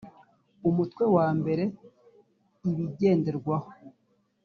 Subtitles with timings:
[0.69, 1.63] umutwe wa mbere
[2.69, 3.69] ibigenderwaho